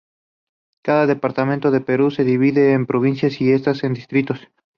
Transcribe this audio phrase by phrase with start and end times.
[0.83, 4.39] Cada Departamento del Perú se divide en Provincias y estas en Distritos.